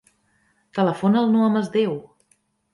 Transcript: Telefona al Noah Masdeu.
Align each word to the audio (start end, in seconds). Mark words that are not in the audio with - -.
Telefona 0.77 1.23
al 1.23 1.31
Noah 1.37 1.53
Masdeu. 1.59 1.97